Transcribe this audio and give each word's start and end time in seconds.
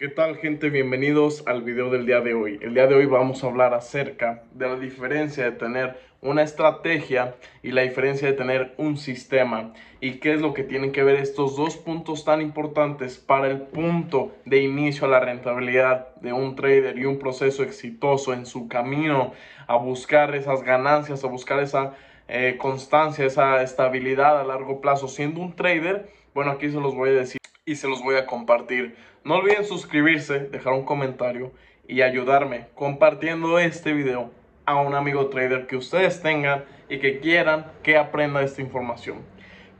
¿Qué 0.00 0.08
tal 0.08 0.38
gente? 0.38 0.70
Bienvenidos 0.70 1.44
al 1.46 1.60
video 1.60 1.90
del 1.90 2.06
día 2.06 2.22
de 2.22 2.32
hoy. 2.32 2.58
El 2.62 2.72
día 2.72 2.86
de 2.86 2.94
hoy 2.94 3.04
vamos 3.04 3.44
a 3.44 3.48
hablar 3.48 3.74
acerca 3.74 4.44
de 4.54 4.66
la 4.66 4.76
diferencia 4.76 5.44
de 5.44 5.52
tener 5.52 6.00
una 6.22 6.42
estrategia 6.42 7.34
y 7.62 7.72
la 7.72 7.82
diferencia 7.82 8.26
de 8.26 8.32
tener 8.32 8.72
un 8.78 8.96
sistema 8.96 9.74
y 10.00 10.12
qué 10.12 10.32
es 10.32 10.40
lo 10.40 10.54
que 10.54 10.62
tienen 10.62 10.92
que 10.92 11.02
ver 11.02 11.16
estos 11.16 11.54
dos 11.54 11.76
puntos 11.76 12.24
tan 12.24 12.40
importantes 12.40 13.18
para 13.18 13.48
el 13.48 13.60
punto 13.60 14.32
de 14.46 14.62
inicio 14.62 15.06
a 15.06 15.10
la 15.10 15.20
rentabilidad 15.20 16.14
de 16.22 16.32
un 16.32 16.56
trader 16.56 16.96
y 16.96 17.04
un 17.04 17.18
proceso 17.18 17.62
exitoso 17.62 18.32
en 18.32 18.46
su 18.46 18.68
camino 18.68 19.34
a 19.66 19.76
buscar 19.76 20.34
esas 20.34 20.62
ganancias, 20.62 21.24
a 21.24 21.28
buscar 21.28 21.60
esa 21.60 21.92
eh, 22.26 22.56
constancia, 22.56 23.26
esa 23.26 23.62
estabilidad 23.62 24.40
a 24.40 24.44
largo 24.44 24.80
plazo 24.80 25.08
siendo 25.08 25.42
un 25.42 25.54
trader. 25.54 26.08
Bueno, 26.32 26.52
aquí 26.52 26.70
se 26.70 26.80
los 26.80 26.94
voy 26.94 27.10
a 27.10 27.12
decir 27.12 27.39
y 27.70 27.76
se 27.76 27.86
los 27.86 28.02
voy 28.02 28.16
a 28.16 28.26
compartir. 28.26 28.96
No 29.22 29.36
olviden 29.36 29.64
suscribirse, 29.64 30.40
dejar 30.40 30.72
un 30.72 30.84
comentario 30.84 31.52
y 31.86 32.02
ayudarme 32.02 32.66
compartiendo 32.74 33.60
este 33.60 33.92
video 33.92 34.32
a 34.66 34.74
un 34.74 34.94
amigo 34.94 35.28
trader 35.28 35.68
que 35.68 35.76
ustedes 35.76 36.20
tengan 36.20 36.64
y 36.88 36.98
que 36.98 37.20
quieran 37.20 37.70
que 37.84 37.96
aprenda 37.96 38.42
esta 38.42 38.60
información. 38.60 39.18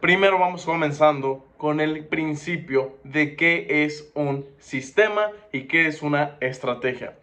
Primero 0.00 0.38
vamos 0.38 0.64
comenzando 0.64 1.44
con 1.56 1.80
el 1.80 2.04
principio 2.04 2.96
de 3.02 3.34
qué 3.34 3.66
es 3.84 4.12
un 4.14 4.46
sistema 4.60 5.32
y 5.52 5.62
qué 5.62 5.88
es 5.88 6.00
una 6.00 6.36
estrategia. 6.38 7.14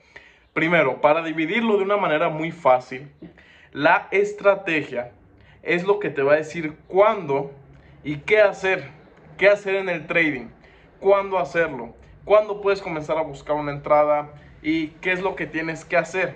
Primero, 0.52 1.00
para 1.00 1.24
dividirlo 1.24 1.78
de 1.78 1.86
una 1.86 1.96
manera 1.96 2.28
muy 2.28 2.52
fácil, 2.52 3.08
la 3.72 4.10
estrategia 4.12 5.14
es 5.64 5.86
lo 5.86 6.00
que 6.00 6.10
te 6.10 6.24
va 6.24 6.34
a 6.34 6.38
decir 6.38 6.74
cuándo 6.90 7.52
y 8.04 8.18
qué 8.18 8.42
hacer, 8.42 8.90
qué 9.38 9.48
hacer 9.48 9.76
en 9.76 9.88
el 9.88 10.08
trading 10.08 10.50
cuándo 11.00 11.38
hacerlo, 11.38 11.96
cuándo 12.26 12.62
puedes 12.62 12.82
comenzar 12.82 13.18
a 13.18 13.22
buscar 13.22 13.56
una 13.56 13.72
entrada 13.72 14.30
y 14.62 14.88
qué 15.02 15.12
es 15.12 15.22
lo 15.22 15.36
que 15.36 15.46
tienes 15.46 15.86
que 15.86 15.98
hacer 15.98 16.36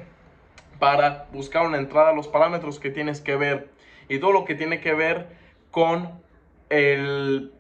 para 0.79 1.27
buscar 1.31 1.65
una 1.65 1.77
entrada, 1.77 2.13
los 2.13 2.27
parámetros 2.27 2.79
que 2.79 2.89
tienes 2.89 3.21
que 3.21 3.35
ver 3.35 3.69
y 4.09 4.19
todo 4.19 4.31
lo 4.31 4.45
que 4.45 4.55
tiene 4.55 4.81
que 4.81 4.93
ver 4.93 5.27
con 5.69 6.09
el, 6.69 7.53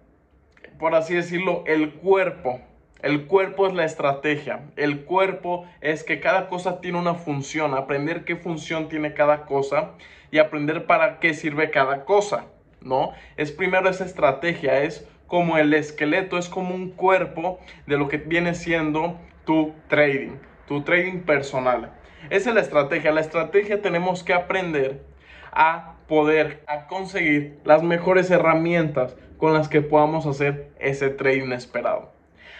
por 0.79 0.95
así 0.95 1.13
decirlo, 1.13 1.63
el 1.67 1.93
cuerpo. 1.93 2.59
El 3.01 3.25
cuerpo 3.25 3.67
es 3.67 3.73
la 3.73 3.85
estrategia. 3.85 4.61
El 4.75 5.05
cuerpo 5.05 5.65
es 5.81 6.03
que 6.03 6.19
cada 6.19 6.49
cosa 6.49 6.81
tiene 6.81 6.99
una 6.99 7.15
función. 7.15 7.73
Aprender 7.73 8.25
qué 8.25 8.35
función 8.35 8.89
tiene 8.89 9.13
cada 9.13 9.45
cosa 9.45 9.91
y 10.29 10.37
aprender 10.37 10.85
para 10.85 11.19
qué 11.19 11.33
sirve 11.33 11.71
cada 11.71 12.05
cosa. 12.05 12.45
¿No? 12.81 13.11
Es 13.37 13.51
primero 13.51 13.89
esa 13.89 14.05
estrategia, 14.05 14.81
es 14.81 15.07
como 15.31 15.57
el 15.57 15.73
esqueleto, 15.73 16.37
es 16.37 16.49
como 16.49 16.75
un 16.75 16.89
cuerpo 16.89 17.57
de 17.87 17.95
lo 17.95 18.09
que 18.09 18.17
viene 18.17 18.53
siendo 18.53 19.17
tu 19.45 19.73
trading, 19.87 20.31
tu 20.67 20.81
trading 20.81 21.21
personal. 21.21 21.93
Esa 22.29 22.49
es 22.49 22.55
la 22.55 22.59
estrategia. 22.59 23.13
La 23.13 23.21
estrategia 23.21 23.81
tenemos 23.81 24.25
que 24.25 24.33
aprender 24.33 25.05
a 25.53 25.93
poder 26.09 26.65
a 26.67 26.85
conseguir 26.87 27.61
las 27.63 27.81
mejores 27.81 28.29
herramientas 28.29 29.15
con 29.37 29.53
las 29.53 29.69
que 29.69 29.79
podamos 29.79 30.25
hacer 30.25 30.69
ese 30.79 31.09
trading 31.09 31.53
esperado. 31.53 32.11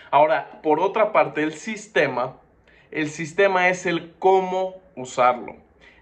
Ahora, 0.10 0.62
por 0.64 0.80
otra 0.80 1.12
parte, 1.12 1.44
el 1.44 1.52
sistema, 1.52 2.38
el 2.90 3.10
sistema 3.10 3.68
es 3.68 3.86
el 3.86 4.14
cómo 4.18 4.76
usarlo. 4.96 5.58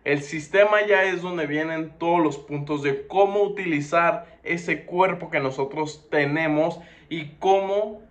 El 0.09 0.23
sistema 0.23 0.83
ya 0.87 1.03
es 1.03 1.21
donde 1.21 1.45
vienen 1.45 1.91
todos 1.99 2.19
los 2.19 2.39
puntos 2.39 2.81
de 2.81 3.05
cómo 3.05 3.43
utilizar 3.43 4.25
ese 4.41 4.83
cuerpo 4.85 5.29
que 5.29 5.39
nosotros 5.39 6.07
tenemos 6.09 6.79
y 7.09 7.35
cómo 7.37 8.01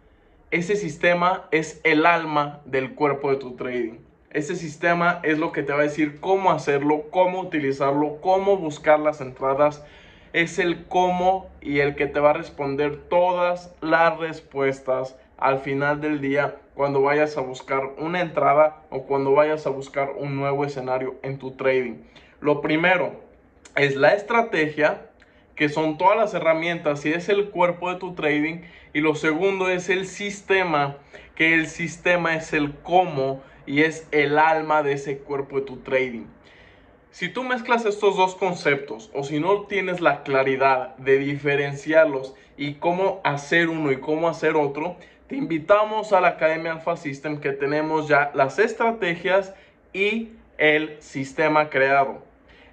ese 0.52 0.76
sistema 0.76 1.48
es 1.50 1.80
el 1.82 2.06
alma 2.06 2.60
del 2.66 2.94
cuerpo 2.94 3.32
de 3.32 3.38
tu 3.38 3.56
trading. 3.56 3.98
Ese 4.30 4.54
sistema 4.54 5.18
es 5.24 5.40
lo 5.40 5.50
que 5.50 5.64
te 5.64 5.72
va 5.72 5.80
a 5.80 5.82
decir 5.82 6.20
cómo 6.20 6.52
hacerlo, 6.52 7.06
cómo 7.10 7.40
utilizarlo, 7.40 8.20
cómo 8.20 8.56
buscar 8.56 9.00
las 9.00 9.20
entradas. 9.20 9.84
Es 10.32 10.60
el 10.60 10.84
cómo 10.84 11.48
y 11.60 11.80
el 11.80 11.96
que 11.96 12.06
te 12.06 12.20
va 12.20 12.30
a 12.30 12.34
responder 12.34 13.08
todas 13.08 13.74
las 13.80 14.16
respuestas 14.20 15.16
al 15.36 15.58
final 15.58 16.00
del 16.00 16.20
día 16.20 16.58
cuando 16.78 17.02
vayas 17.02 17.36
a 17.36 17.40
buscar 17.40 17.94
una 17.98 18.20
entrada 18.20 18.84
o 18.88 19.02
cuando 19.02 19.32
vayas 19.32 19.66
a 19.66 19.70
buscar 19.70 20.12
un 20.16 20.36
nuevo 20.36 20.64
escenario 20.64 21.16
en 21.24 21.36
tu 21.36 21.50
trading. 21.56 22.04
Lo 22.40 22.60
primero 22.60 23.20
es 23.74 23.96
la 23.96 24.14
estrategia, 24.14 25.10
que 25.56 25.68
son 25.70 25.98
todas 25.98 26.16
las 26.16 26.34
herramientas 26.34 27.04
y 27.04 27.12
es 27.12 27.28
el 27.28 27.50
cuerpo 27.50 27.92
de 27.92 27.98
tu 27.98 28.14
trading. 28.14 28.60
Y 28.92 29.00
lo 29.00 29.16
segundo 29.16 29.68
es 29.68 29.88
el 29.88 30.06
sistema, 30.06 30.98
que 31.34 31.52
el 31.52 31.66
sistema 31.66 32.36
es 32.36 32.52
el 32.52 32.72
cómo 32.76 33.42
y 33.66 33.82
es 33.82 34.06
el 34.12 34.38
alma 34.38 34.84
de 34.84 34.92
ese 34.92 35.18
cuerpo 35.18 35.56
de 35.56 35.62
tu 35.62 35.78
trading. 35.78 36.26
Si 37.10 37.28
tú 37.28 37.42
mezclas 37.42 37.86
estos 37.86 38.16
dos 38.16 38.36
conceptos 38.36 39.10
o 39.14 39.24
si 39.24 39.40
no 39.40 39.62
tienes 39.62 40.00
la 40.00 40.22
claridad 40.22 40.94
de 40.98 41.18
diferenciarlos 41.18 42.36
y 42.56 42.74
cómo 42.74 43.20
hacer 43.24 43.68
uno 43.68 43.90
y 43.90 43.98
cómo 43.98 44.28
hacer 44.28 44.54
otro, 44.54 44.96
te 45.28 45.36
invitamos 45.36 46.12
a 46.14 46.20
la 46.20 46.28
Academia 46.28 46.72
Alpha 46.72 46.96
System 46.96 47.38
que 47.38 47.52
tenemos 47.52 48.08
ya 48.08 48.30
las 48.34 48.58
estrategias 48.58 49.54
y 49.92 50.30
el 50.56 51.00
sistema 51.02 51.68
creado. 51.68 52.22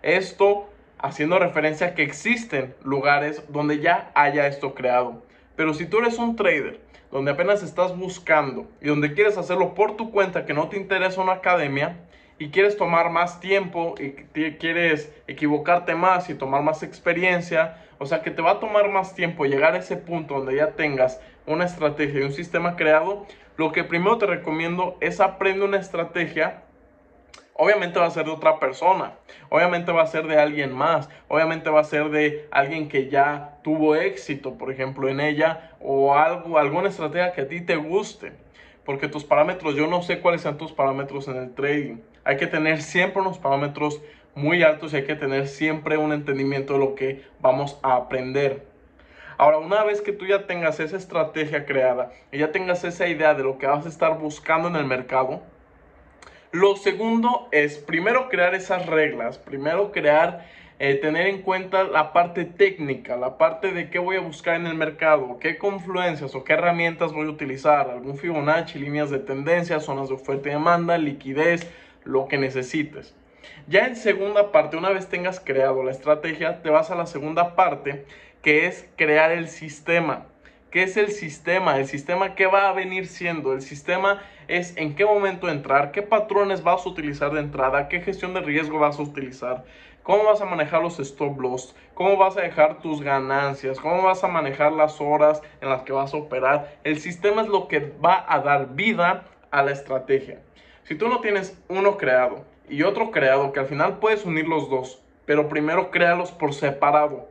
Esto 0.01 0.69
haciendo 0.97 1.37
referencia 1.37 1.87
a 1.87 1.93
que 1.95 2.03
existen 2.03 2.73
lugares 2.83 3.43
donde 3.49 3.79
ya 3.79 4.09
haya 4.15 4.47
esto 4.47 4.73
creado. 4.73 5.21
Pero 5.57 5.73
si 5.73 5.85
tú 5.85 5.99
eres 5.99 6.17
un 6.17 6.37
trader 6.37 6.79
donde 7.11 7.31
apenas 7.31 7.61
estás 7.61 7.95
buscando 7.95 8.67
y 8.81 8.87
donde 8.87 9.13
quieres 9.13 9.37
hacerlo 9.37 9.73
por 9.73 9.97
tu 9.97 10.11
cuenta, 10.11 10.45
que 10.45 10.53
no 10.53 10.69
te 10.69 10.77
interesa 10.77 11.21
una 11.21 11.33
academia 11.33 11.97
y 12.39 12.49
quieres 12.49 12.77
tomar 12.77 13.09
más 13.09 13.41
tiempo 13.41 13.95
y 13.99 14.11
quieres 14.53 15.13
equivocarte 15.27 15.93
más 15.93 16.29
y 16.29 16.35
tomar 16.35 16.63
más 16.63 16.83
experiencia, 16.83 17.81
o 17.97 18.05
sea 18.05 18.21
que 18.21 18.31
te 18.31 18.41
va 18.41 18.51
a 18.51 18.59
tomar 18.59 18.89
más 18.89 19.13
tiempo 19.13 19.45
llegar 19.45 19.73
a 19.73 19.79
ese 19.79 19.97
punto 19.97 20.35
donde 20.35 20.55
ya 20.55 20.71
tengas 20.71 21.19
una 21.45 21.65
estrategia 21.65 22.21
y 22.21 22.23
un 22.23 22.33
sistema 22.33 22.75
creado, 22.75 23.25
lo 23.57 23.71
que 23.71 23.83
primero 23.83 24.17
te 24.17 24.25
recomiendo 24.25 24.97
es 24.99 25.19
aprender 25.19 25.63
una 25.63 25.77
estrategia. 25.77 26.63
Obviamente 27.53 27.99
va 27.99 28.07
a 28.07 28.11
ser 28.11 28.25
de 28.25 28.31
otra 28.31 28.59
persona, 28.59 29.13
obviamente 29.49 29.93
va 29.93 30.01
a 30.01 30.07
ser 30.07 30.27
de 30.27 30.37
alguien 30.37 30.73
más, 30.73 31.09
obviamente 31.29 31.69
va 31.69 31.79
a 31.79 31.85
ser 31.85 32.09
de 32.09 32.47
alguien 32.51 32.89
que 32.89 33.07
ya 33.09 33.59
tuvo 33.63 33.95
éxito, 33.95 34.57
por 34.57 34.71
ejemplo, 34.71 35.07
en 35.07 35.21
ella 35.21 35.71
o 35.79 36.13
algo, 36.15 36.57
alguna 36.57 36.89
estrategia 36.89 37.31
que 37.31 37.41
a 37.41 37.47
ti 37.47 37.61
te 37.61 37.77
guste. 37.77 38.33
Porque 38.83 39.07
tus 39.07 39.23
parámetros, 39.23 39.75
yo 39.75 39.87
no 39.87 40.01
sé 40.01 40.19
cuáles 40.19 40.41
sean 40.41 40.57
tus 40.57 40.73
parámetros 40.73 41.27
en 41.29 41.37
el 41.37 41.55
trading. 41.55 41.97
Hay 42.25 42.37
que 42.37 42.45
tener 42.45 42.81
siempre 42.81 43.21
unos 43.21 43.39
parámetros 43.39 44.01
muy 44.35 44.61
altos 44.61 44.93
y 44.93 44.97
hay 44.97 45.05
que 45.05 45.15
tener 45.15 45.47
siempre 45.47 45.97
un 45.97 46.11
entendimiento 46.11 46.73
de 46.73 46.79
lo 46.79 46.93
que 46.93 47.23
vamos 47.39 47.79
a 47.81 47.95
aprender. 47.95 48.65
Ahora, 49.37 49.57
una 49.57 49.83
vez 49.83 50.01
que 50.01 50.13
tú 50.13 50.25
ya 50.25 50.47
tengas 50.47 50.79
esa 50.79 50.95
estrategia 50.95 51.65
creada 51.65 52.11
y 52.31 52.37
ya 52.37 52.51
tengas 52.51 52.83
esa 52.85 53.07
idea 53.07 53.33
de 53.33 53.43
lo 53.43 53.57
que 53.57 53.67
vas 53.67 53.85
a 53.85 53.89
estar 53.89 54.17
buscando 54.17 54.69
en 54.69 54.77
el 54.77 54.85
mercado, 54.85 55.41
lo 56.51 56.77
segundo 56.77 57.49
es 57.51 57.77
primero 57.77 58.29
crear 58.29 58.55
esas 58.55 58.85
reglas, 58.85 59.37
primero 59.37 59.91
crear, 59.91 60.45
eh, 60.79 60.95
tener 60.95 61.27
en 61.27 61.41
cuenta 61.41 61.83
la 61.83 62.13
parte 62.13 62.45
técnica, 62.45 63.17
la 63.17 63.37
parte 63.37 63.73
de 63.73 63.89
qué 63.89 63.99
voy 63.99 64.15
a 64.15 64.21
buscar 64.21 64.55
en 64.55 64.67
el 64.67 64.75
mercado, 64.75 65.37
qué 65.39 65.57
confluencias 65.57 66.33
o 66.33 66.45
qué 66.45 66.53
herramientas 66.53 67.11
voy 67.11 67.27
a 67.27 67.31
utilizar, 67.31 67.89
algún 67.89 68.17
Fibonacci, 68.17 68.79
líneas 68.79 69.09
de 69.09 69.19
tendencia, 69.19 69.81
zonas 69.81 70.07
de 70.07 70.15
oferta 70.15 70.47
y 70.47 70.53
demanda, 70.53 70.97
liquidez, 70.97 71.69
lo 72.05 72.29
que 72.29 72.37
necesites. 72.37 73.13
Ya 73.67 73.87
en 73.87 73.95
segunda 73.95 74.51
parte, 74.51 74.77
una 74.77 74.91
vez 74.91 75.09
tengas 75.09 75.39
creado 75.39 75.81
la 75.81 75.89
estrategia, 75.89 76.61
te 76.61 76.69
vas 76.69 76.91
a 76.91 76.95
la 76.95 77.07
segunda 77.07 77.55
parte 77.55 78.05
que 78.43 78.67
es 78.67 78.87
crear 78.95 79.31
el 79.31 79.47
sistema. 79.47 80.27
¿Qué 80.69 80.83
es 80.83 80.97
el 80.97 81.09
sistema? 81.09 81.79
El 81.79 81.87
sistema 81.87 82.35
que 82.35 82.45
va 82.45 82.69
a 82.69 82.73
venir 82.73 83.07
siendo. 83.07 83.53
El 83.53 83.63
sistema 83.63 84.21
es 84.47 84.77
en 84.77 84.93
qué 84.93 85.03
momento 85.03 85.49
entrar, 85.49 85.91
qué 85.91 86.03
patrones 86.03 86.61
vas 86.61 86.85
a 86.85 86.89
utilizar 86.89 87.31
de 87.31 87.39
entrada, 87.39 87.87
qué 87.87 88.01
gestión 88.01 88.35
de 88.35 88.41
riesgo 88.41 88.77
vas 88.77 88.99
a 88.99 89.01
utilizar, 89.01 89.65
cómo 90.03 90.25
vas 90.25 90.41
a 90.41 90.45
manejar 90.45 90.83
los 90.83 90.99
stop 90.99 91.39
loss, 91.39 91.75
cómo 91.95 92.17
vas 92.17 92.37
a 92.37 92.41
dejar 92.41 92.81
tus 92.81 93.01
ganancias, 93.01 93.79
cómo 93.79 94.03
vas 94.03 94.23
a 94.23 94.27
manejar 94.27 94.73
las 94.73 95.01
horas 95.01 95.41
en 95.59 95.69
las 95.69 95.81
que 95.81 95.91
vas 95.91 96.13
a 96.13 96.17
operar. 96.17 96.77
El 96.83 96.99
sistema 96.99 97.41
es 97.41 97.47
lo 97.47 97.67
que 97.67 97.79
va 97.79 98.31
a 98.31 98.41
dar 98.41 98.75
vida 98.75 99.23
a 99.49 99.63
la 99.63 99.71
estrategia. 99.71 100.39
Si 100.83 100.93
tú 100.93 101.07
no 101.07 101.19
tienes 101.19 101.59
uno 101.67 101.97
creado 101.97 102.53
y 102.69 102.83
otro 102.83 103.11
creado, 103.11 103.51
que 103.51 103.59
al 103.59 103.67
final 103.67 103.99
puedes 103.99 104.25
unir 104.25 104.47
los 104.47 104.69
dos, 104.69 105.01
pero 105.25 105.49
primero 105.49 105.91
créalos 105.91 106.31
por 106.31 106.53
separado. 106.53 107.27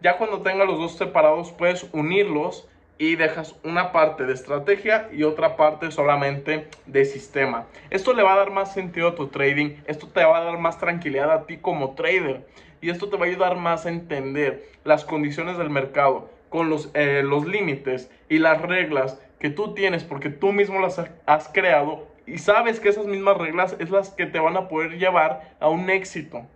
Ya 0.00 0.16
cuando 0.16 0.42
tengas 0.42 0.66
los 0.66 0.78
dos 0.78 0.96
separados, 0.96 1.52
puedes 1.52 1.86
unirlos 1.92 2.68
y 2.98 3.16
dejas 3.16 3.54
una 3.62 3.92
parte 3.92 4.24
de 4.24 4.34
estrategia 4.34 5.08
y 5.12 5.22
otra 5.22 5.56
parte 5.56 5.90
solamente 5.90 6.68
de 6.86 7.04
sistema. 7.04 7.66
Esto 7.90 8.12
le 8.12 8.22
va 8.22 8.34
a 8.34 8.38
dar 8.38 8.50
más 8.50 8.72
sentido 8.72 9.08
a 9.08 9.14
tu 9.14 9.28
trading, 9.28 9.76
esto 9.86 10.08
te 10.08 10.24
va 10.24 10.38
a 10.38 10.44
dar 10.44 10.58
más 10.58 10.78
tranquilidad 10.78 11.30
a 11.30 11.46
ti 11.46 11.58
como 11.58 11.94
trader 11.94 12.46
y 12.80 12.90
esto 12.90 13.08
te 13.08 13.16
va 13.16 13.26
a 13.26 13.28
ayudar 13.28 13.56
más 13.56 13.86
a 13.86 13.90
entender 13.90 14.68
las 14.84 15.04
condiciones 15.04 15.58
del 15.58 15.70
mercado 15.70 16.30
con 16.48 16.70
los, 16.70 16.90
eh, 16.94 17.22
los 17.24 17.46
límites 17.46 18.10
y 18.28 18.38
las 18.38 18.60
reglas 18.60 19.20
que 19.38 19.50
tú 19.50 19.74
tienes 19.74 20.02
porque 20.04 20.30
tú 20.30 20.52
mismo 20.52 20.80
las 20.80 21.00
has 21.26 21.48
creado 21.48 22.06
y 22.32 22.38
sabes 22.38 22.80
que 22.80 22.88
esas 22.88 23.06
mismas 23.06 23.36
reglas 23.36 23.76
es 23.78 23.90
las 23.90 24.10
que 24.10 24.26
te 24.26 24.38
van 24.38 24.56
a 24.56 24.68
poder 24.68 24.98
llevar 24.98 25.54
a 25.60 25.68
un 25.68 25.90
éxito. 25.90 26.46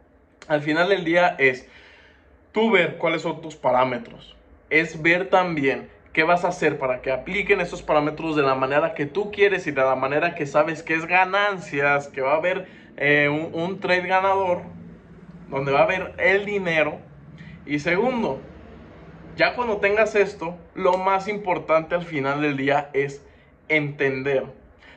Al 0.48 0.60
final 0.60 0.88
del 0.88 1.04
día 1.04 1.34
es 1.38 1.68
tú 2.52 2.70
ver 2.70 2.98
cuáles 2.98 3.22
son 3.22 3.40
tus 3.40 3.56
parámetros. 3.56 4.36
Es 4.70 5.00
ver 5.00 5.30
también 5.30 5.88
qué 6.12 6.24
vas 6.24 6.44
a 6.44 6.48
hacer 6.48 6.78
para 6.78 7.00
que 7.00 7.10
apliquen 7.10 7.60
esos 7.60 7.82
parámetros 7.82 8.36
de 8.36 8.42
la 8.42 8.54
manera 8.54 8.94
que 8.94 9.06
tú 9.06 9.30
quieres 9.30 9.66
y 9.66 9.70
de 9.70 9.80
la 9.80 9.94
manera 9.94 10.34
que 10.34 10.46
sabes 10.46 10.82
que 10.82 10.94
es 10.94 11.06
ganancias, 11.06 12.08
que 12.08 12.20
va 12.20 12.32
a 12.32 12.36
haber 12.36 12.66
eh, 12.96 13.28
un, 13.28 13.58
un 13.58 13.80
trade 13.80 14.06
ganador, 14.06 14.62
donde 15.48 15.72
va 15.72 15.80
a 15.80 15.84
haber 15.84 16.14
el 16.18 16.44
dinero. 16.44 16.98
Y 17.64 17.78
segundo, 17.78 18.40
ya 19.36 19.54
cuando 19.54 19.78
tengas 19.78 20.14
esto, 20.14 20.56
lo 20.74 20.98
más 20.98 21.28
importante 21.28 21.94
al 21.94 22.04
final 22.04 22.42
del 22.42 22.56
día 22.56 22.90
es 22.92 23.24
entender, 23.68 24.44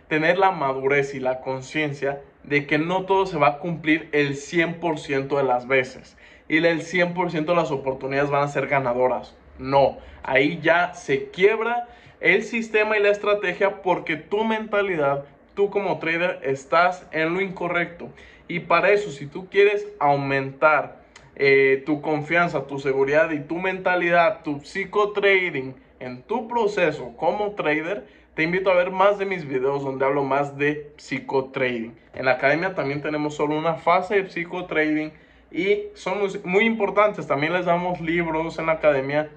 tener 0.07 0.37
la 0.37 0.51
madurez 0.51 1.13
y 1.15 1.19
la 1.19 1.41
conciencia 1.41 2.21
de 2.43 2.67
que 2.67 2.77
no 2.77 3.05
todo 3.05 3.25
se 3.25 3.37
va 3.37 3.47
a 3.47 3.57
cumplir 3.59 4.09
el 4.11 4.35
100% 4.35 5.35
de 5.35 5.43
las 5.43 5.67
veces 5.67 6.17
y 6.47 6.57
el 6.57 6.81
100% 6.81 7.45
de 7.45 7.55
las 7.55 7.71
oportunidades 7.71 8.29
van 8.29 8.43
a 8.43 8.47
ser 8.47 8.67
ganadoras. 8.67 9.35
No, 9.57 9.97
ahí 10.23 10.59
ya 10.61 10.93
se 10.93 11.29
quiebra 11.29 11.87
el 12.19 12.43
sistema 12.43 12.97
y 12.97 13.01
la 13.01 13.09
estrategia 13.09 13.81
porque 13.81 14.15
tu 14.15 14.43
mentalidad, 14.43 15.25
tú 15.53 15.69
como 15.69 15.99
trader, 15.99 16.39
estás 16.43 17.07
en 17.11 17.33
lo 17.33 17.41
incorrecto. 17.41 18.09
Y 18.47 18.61
para 18.61 18.91
eso, 18.91 19.09
si 19.11 19.25
tú 19.25 19.49
quieres 19.49 19.87
aumentar 19.99 21.03
eh, 21.35 21.83
tu 21.85 22.01
confianza, 22.01 22.67
tu 22.67 22.79
seguridad 22.79 23.31
y 23.31 23.39
tu 23.39 23.57
mentalidad, 23.57 24.43
tu 24.43 24.59
psicotrading 24.59 25.75
en 25.99 26.21
tu 26.23 26.47
proceso 26.47 27.13
como 27.17 27.51
trader, 27.51 28.05
te 28.35 28.43
invito 28.43 28.69
a 28.69 28.75
ver 28.75 28.91
más 28.91 29.17
de 29.17 29.25
mis 29.25 29.47
videos 29.47 29.83
donde 29.83 30.05
hablo 30.05 30.23
más 30.23 30.57
de 30.57 30.91
psicotrading. 30.97 31.97
En 32.13 32.25
la 32.25 32.31
academia 32.31 32.75
también 32.75 33.01
tenemos 33.01 33.35
solo 33.35 33.57
una 33.57 33.75
fase 33.75 34.21
de 34.21 34.29
psicotrading 34.29 35.13
y 35.51 35.83
son 35.93 36.19
muy 36.43 36.65
importantes. 36.65 37.27
También 37.27 37.53
les 37.53 37.65
damos 37.65 38.01
libros 38.01 38.59
en 38.59 38.65
la 38.67 38.73
academia 38.73 39.29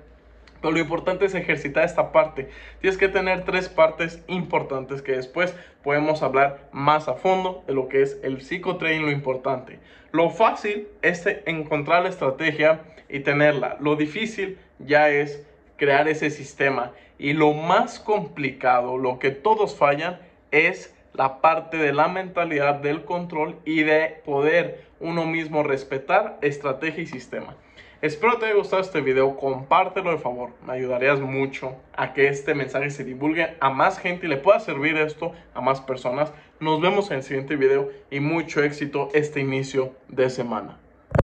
pero 0.61 0.73
lo 0.73 0.81
importante 0.81 1.25
es 1.25 1.35
ejercitar 1.35 1.85
esta 1.85 2.13
parte. 2.13 2.49
Tienes 2.81 2.99
que 2.99 3.09
tener 3.09 3.45
tres 3.45 3.69
partes 3.69 4.23
importantes 4.27 5.03
que 5.03 5.13
después 5.13 5.55
podemos 5.83 6.23
hablar 6.23 6.69
más 6.73 7.09
a 7.09 7.15
fondo 7.15 7.63
de 7.67 7.75
lo 7.75 7.89
que 7.89 8.03
es 8.03 8.19
el 8.23 8.43
psicotrading, 8.43 9.03
lo 9.03 9.13
importante. 9.13 9.79
Lo 10.11 10.31
fácil 10.31 10.89
es 11.03 11.25
encontrar 11.47 12.03
la 12.03 12.09
estrategia 12.09 12.81
y 13.09 13.21
tenerla. 13.21 13.77
Lo 13.81 13.97
difícil 13.97 14.59
ya 14.79 15.11
es 15.11 15.47
crear 15.79 16.07
ese 16.09 16.29
sistema. 16.29 16.93
Y 17.19 17.33
lo 17.33 17.55
más 17.55 17.99
complicado, 17.99 18.99
lo 18.99 19.19
que 19.19 19.31
todos 19.31 19.75
fallan, 19.75 20.21
es 20.51 20.95
la 21.15 21.41
parte 21.41 21.79
de 21.79 21.93
la 21.93 22.09
mentalidad, 22.09 22.75
del 22.77 23.05
control 23.05 23.57
y 23.65 23.83
de 23.83 24.21
poder 24.25 24.85
uno 25.01 25.27
mismo 25.27 25.63
respetar 25.63 26.39
estrategia 26.43 27.03
y 27.03 27.07
sistema. 27.07 27.57
Espero 28.01 28.39
te 28.39 28.47
haya 28.47 28.55
gustado 28.55 28.81
este 28.81 29.01
video, 29.01 29.37
compártelo 29.37 30.13
de 30.13 30.19
favor, 30.19 30.51
me 30.65 30.75
ayudarías 30.75 31.19
mucho 31.19 31.75
a 31.97 32.13
que 32.13 32.29
este 32.29 32.55
mensaje 32.55 32.91
se 32.91 33.03
divulgue 33.03 33.57
a 33.59 33.71
más 33.71 33.99
gente 33.99 34.27
y 34.27 34.29
le 34.29 34.37
pueda 34.37 34.61
servir 34.61 34.97
esto 34.97 35.33
a 35.53 35.61
más 35.61 35.81
personas. 35.81 36.33
Nos 36.61 36.81
vemos 36.81 37.11
en 37.11 37.17
el 37.17 37.23
siguiente 37.25 37.57
video 37.57 37.91
y 38.09 38.21
mucho 38.21 38.63
éxito 38.63 39.09
este 39.15 39.41
inicio 39.41 39.95
de 40.07 40.31
semana. 40.31 40.79